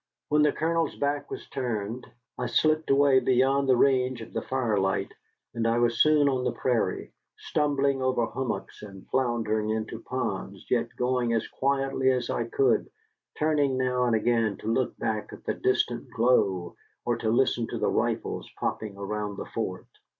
When 0.29 0.41
the 0.41 0.51
Colonel's 0.51 0.95
back 0.95 1.29
was 1.29 1.47
turned 1.49 2.07
I 2.35 2.47
slipped 2.47 2.89
away 2.89 3.19
beyond 3.19 3.69
the 3.69 3.77
range 3.77 4.21
of 4.21 4.33
the 4.33 4.41
firelight, 4.41 5.13
and 5.53 5.67
I 5.67 5.77
was 5.77 6.01
soon 6.01 6.27
on 6.27 6.43
the 6.43 6.53
prairie, 6.53 7.13
stumbling 7.37 8.01
over 8.01 8.25
hummocks 8.25 8.81
and 8.81 9.07
floundering 9.11 9.69
into 9.69 9.99
ponds, 10.01 10.65
yet 10.71 10.89
going 10.95 11.33
as 11.33 11.47
quietly 11.47 12.09
as 12.09 12.31
I 12.31 12.45
could, 12.45 12.89
turning 13.37 13.77
now 13.77 14.05
and 14.05 14.15
again 14.15 14.57
to 14.61 14.73
look 14.73 14.97
back 14.97 15.33
at 15.33 15.43
the 15.45 15.53
distant 15.53 16.09
glow 16.09 16.75
or 17.05 17.15
to 17.17 17.29
listen 17.29 17.67
to 17.67 17.77
the 17.77 17.91
rifles 17.91 18.49
popping 18.59 18.97
around 18.97 19.35
the 19.37 19.45
fort. 19.45 19.85